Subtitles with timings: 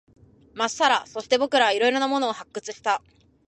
[0.55, 1.05] まっさら。
[1.05, 3.03] そして、僕らは色々なものを発掘した。